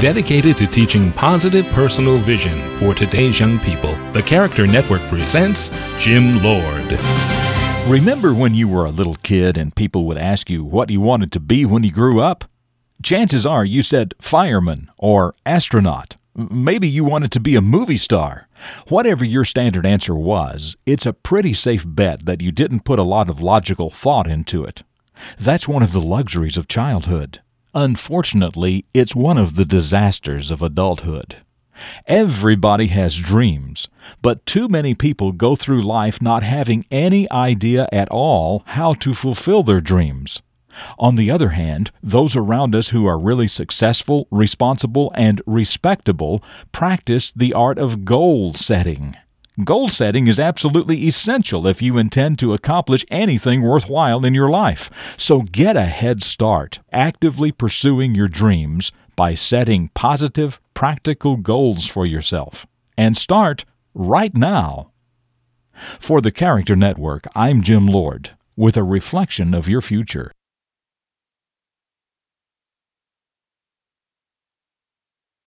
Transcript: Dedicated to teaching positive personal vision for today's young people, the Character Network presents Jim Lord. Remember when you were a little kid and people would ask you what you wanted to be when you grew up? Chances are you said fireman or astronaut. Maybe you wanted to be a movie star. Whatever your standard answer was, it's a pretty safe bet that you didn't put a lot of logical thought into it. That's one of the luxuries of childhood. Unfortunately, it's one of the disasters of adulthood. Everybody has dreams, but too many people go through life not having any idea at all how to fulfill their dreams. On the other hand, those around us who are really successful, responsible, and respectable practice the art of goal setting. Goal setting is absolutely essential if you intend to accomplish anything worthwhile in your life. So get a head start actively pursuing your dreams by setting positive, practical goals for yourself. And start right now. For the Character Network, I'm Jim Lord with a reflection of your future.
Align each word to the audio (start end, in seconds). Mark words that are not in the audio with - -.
Dedicated 0.00 0.56
to 0.56 0.66
teaching 0.66 1.12
positive 1.12 1.66
personal 1.72 2.16
vision 2.16 2.58
for 2.78 2.94
today's 2.94 3.38
young 3.38 3.58
people, 3.58 3.94
the 4.12 4.22
Character 4.22 4.66
Network 4.66 5.02
presents 5.02 5.68
Jim 5.98 6.42
Lord. 6.42 6.98
Remember 7.86 8.32
when 8.32 8.54
you 8.54 8.66
were 8.66 8.86
a 8.86 8.90
little 8.90 9.16
kid 9.16 9.58
and 9.58 9.76
people 9.76 10.06
would 10.06 10.16
ask 10.16 10.48
you 10.48 10.64
what 10.64 10.88
you 10.88 11.02
wanted 11.02 11.30
to 11.32 11.38
be 11.38 11.66
when 11.66 11.84
you 11.84 11.92
grew 11.92 12.18
up? 12.18 12.46
Chances 13.02 13.44
are 13.44 13.62
you 13.62 13.82
said 13.82 14.14
fireman 14.22 14.88
or 14.96 15.34
astronaut. 15.44 16.16
Maybe 16.34 16.88
you 16.88 17.04
wanted 17.04 17.30
to 17.32 17.40
be 17.40 17.54
a 17.54 17.60
movie 17.60 17.98
star. 17.98 18.48
Whatever 18.88 19.22
your 19.22 19.44
standard 19.44 19.84
answer 19.84 20.14
was, 20.14 20.76
it's 20.86 21.04
a 21.04 21.12
pretty 21.12 21.52
safe 21.52 21.84
bet 21.86 22.24
that 22.24 22.40
you 22.40 22.52
didn't 22.52 22.86
put 22.86 22.98
a 22.98 23.02
lot 23.02 23.28
of 23.28 23.42
logical 23.42 23.90
thought 23.90 24.26
into 24.26 24.64
it. 24.64 24.82
That's 25.38 25.68
one 25.68 25.82
of 25.82 25.92
the 25.92 26.00
luxuries 26.00 26.56
of 26.56 26.68
childhood. 26.68 27.42
Unfortunately, 27.74 28.84
it's 28.92 29.14
one 29.14 29.38
of 29.38 29.54
the 29.54 29.64
disasters 29.64 30.50
of 30.50 30.60
adulthood. 30.60 31.36
Everybody 32.06 32.88
has 32.88 33.16
dreams, 33.16 33.88
but 34.20 34.44
too 34.44 34.68
many 34.68 34.94
people 34.94 35.32
go 35.32 35.54
through 35.54 35.82
life 35.82 36.20
not 36.20 36.42
having 36.42 36.84
any 36.90 37.30
idea 37.30 37.88
at 37.92 38.08
all 38.10 38.62
how 38.66 38.94
to 38.94 39.14
fulfill 39.14 39.62
their 39.62 39.80
dreams. 39.80 40.42
On 40.98 41.16
the 41.16 41.30
other 41.30 41.50
hand, 41.50 41.90
those 42.02 42.36
around 42.36 42.74
us 42.74 42.90
who 42.90 43.06
are 43.06 43.18
really 43.18 43.48
successful, 43.48 44.26
responsible, 44.30 45.12
and 45.16 45.40
respectable 45.46 46.42
practice 46.72 47.32
the 47.32 47.54
art 47.54 47.78
of 47.78 48.04
goal 48.04 48.52
setting. 48.54 49.16
Goal 49.64 49.88
setting 49.88 50.28
is 50.28 50.38
absolutely 50.38 51.08
essential 51.08 51.66
if 51.66 51.82
you 51.82 51.98
intend 51.98 52.38
to 52.38 52.54
accomplish 52.54 53.04
anything 53.10 53.62
worthwhile 53.62 54.24
in 54.24 54.32
your 54.32 54.48
life. 54.48 55.16
So 55.18 55.42
get 55.42 55.76
a 55.76 55.86
head 55.86 56.22
start 56.22 56.78
actively 56.92 57.50
pursuing 57.50 58.14
your 58.14 58.28
dreams 58.28 58.92
by 59.16 59.34
setting 59.34 59.90
positive, 59.92 60.60
practical 60.72 61.36
goals 61.36 61.86
for 61.86 62.06
yourself. 62.06 62.64
And 62.96 63.18
start 63.18 63.64
right 63.92 64.34
now. 64.36 64.92
For 65.72 66.20
the 66.20 66.30
Character 66.30 66.76
Network, 66.76 67.26
I'm 67.34 67.62
Jim 67.62 67.86
Lord 67.86 68.30
with 68.56 68.76
a 68.76 68.84
reflection 68.84 69.52
of 69.52 69.68
your 69.68 69.82
future. 69.82 70.30